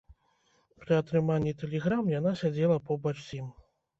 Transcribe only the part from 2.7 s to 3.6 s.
побач з ім.